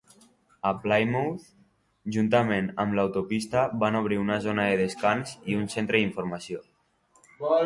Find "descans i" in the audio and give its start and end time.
4.83-5.61